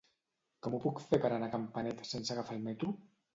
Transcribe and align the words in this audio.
Com 0.67 0.77
ho 0.77 0.79
puc 0.85 1.01
fer 1.11 1.19
per 1.25 1.31
anar 1.35 1.49
a 1.51 1.55
Campanet 1.57 2.01
sense 2.13 2.35
agafar 2.37 2.57
el 2.57 2.65
metro? 2.71 2.97